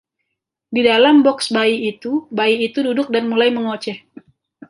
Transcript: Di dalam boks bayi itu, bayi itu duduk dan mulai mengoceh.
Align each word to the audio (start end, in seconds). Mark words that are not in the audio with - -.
Di 0.73 0.81
dalam 0.89 1.15
boks 1.25 1.47
bayi 1.55 1.77
itu, 1.93 2.11
bayi 2.37 2.57
itu 2.67 2.79
duduk 2.87 3.07
dan 3.13 3.23
mulai 3.31 3.49
mengoceh. 3.57 3.97